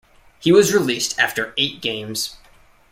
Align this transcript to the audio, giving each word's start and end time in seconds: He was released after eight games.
He 0.39 0.51
was 0.51 0.73
released 0.73 1.19
after 1.19 1.53
eight 1.59 1.79
games. 1.79 2.35